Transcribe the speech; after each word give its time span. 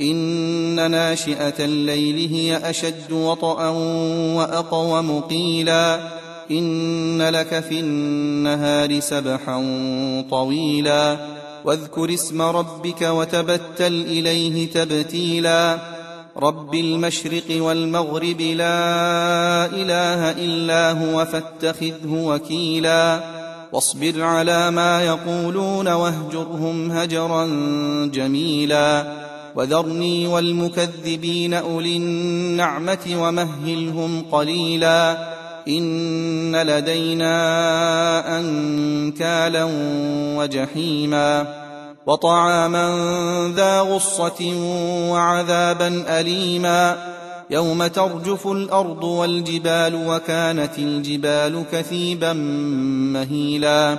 إن 0.00 0.90
ناشئة 0.90 1.64
الليل 1.64 2.30
هي 2.32 2.70
أشد 2.70 3.12
وطئا 3.12 3.68
وأقوم 4.36 5.20
قيلا 5.20 6.00
إن 6.50 7.22
لك 7.22 7.60
في 7.68 7.80
النهار 7.80 9.00
سبحا 9.00 9.64
طويلا 10.30 11.16
واذكر 11.64 12.14
اسم 12.14 12.42
ربك 12.42 13.02
وتبتل 13.02 14.02
إليه 14.08 14.70
تبتيلا 14.70 15.78
رب 16.36 16.74
المشرق 16.74 17.44
والمغرب 17.58 18.40
لا 18.40 19.66
إله 19.66 20.30
إلا 20.30 20.90
هو 20.92 21.24
فاتخذه 21.24 22.10
وكيلا 22.12 23.20
واصبر 23.72 24.22
على 24.22 24.70
ما 24.70 25.02
يقولون 25.02 25.88
واهجرهم 25.88 26.90
هجرا 26.92 27.44
جميلا 28.14 29.12
وذرني 29.56 30.26
والمكذبين 30.26 31.54
أولي 31.54 31.96
النعمة 31.96 32.98
ومهلهم 33.24 34.24
قليلا 34.32 35.32
إن 35.68 36.56
لدينا 36.62 37.34
أنكالا 38.40 39.68
وجحيما 40.38 41.46
وطعاما 42.06 42.96
ذا 43.56 43.80
غصة 43.80 44.52
وعذابا 45.12 46.04
أليما 46.20 46.96
يوم 47.50 47.86
ترجف 47.86 48.46
الأرض 48.46 49.04
والجبال 49.04 50.02
وكانت 50.08 50.78
الجبال 50.78 51.64
كثيبا 51.72 52.32
مهيلا 53.12 53.98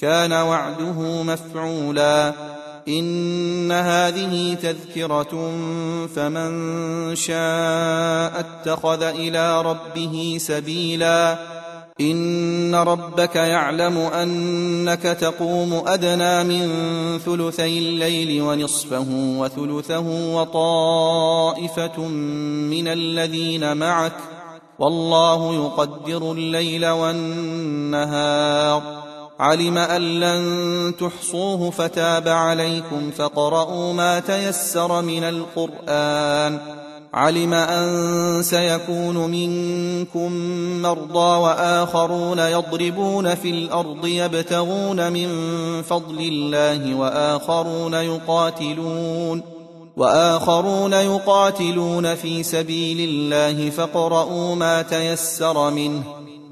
كان 0.00 0.32
وعده 0.32 1.22
مفعولا 1.22 2.32
ان 2.88 3.72
هذه 3.72 4.54
تذكره 4.54 5.56
فمن 6.16 6.50
شاء 7.16 8.32
اتخذ 8.40 9.02
الى 9.02 9.62
ربه 9.62 10.36
سبيلا 10.40 11.38
ان 12.00 12.74
ربك 12.74 13.36
يعلم 13.36 13.98
انك 13.98 15.02
تقوم 15.02 15.82
ادنى 15.86 16.44
من 16.44 16.68
ثلثي 17.26 17.78
الليل 17.78 18.42
ونصفه 18.42 19.06
وثلثه 19.14 20.34
وطائفه 20.40 22.00
من 22.70 22.88
الذين 22.88 23.76
معك 23.76 24.12
والله 24.78 25.54
يقدر 25.54 26.32
الليل 26.32 26.86
والنهار 26.86 28.99
علم 29.40 29.78
أن 29.78 30.02
لن 30.02 30.94
تحصوه 30.96 31.70
فتاب 31.70 32.28
عليكم 32.28 33.10
فقرأوا 33.16 33.92
ما 33.92 34.18
تيسر 34.20 35.02
من 35.02 35.24
القرآن 35.24 36.58
علم 37.14 37.54
أن 37.54 38.42
سيكون 38.42 39.14
منكم 39.30 40.32
مرضى 40.82 41.38
وآخرون 41.40 42.38
يضربون 42.38 43.34
في 43.34 43.50
الأرض 43.50 44.06
يبتغون 44.06 45.12
من 45.12 45.28
فضل 45.82 46.18
الله 46.20 46.94
وآخرون 46.94 47.94
يقاتلون 47.94 49.42
وآخرون 49.96 50.92
يقاتلون 50.92 52.14
في 52.14 52.42
سبيل 52.42 53.08
الله 53.08 53.70
فاقرؤوا 53.70 54.54
ما 54.54 54.82
تيسر 54.82 55.70
منه 55.70 56.02